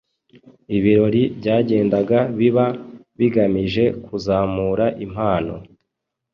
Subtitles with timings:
[0.77, 2.65] ibirori byagendaga biba
[3.17, 5.55] bigamije kuzamura impano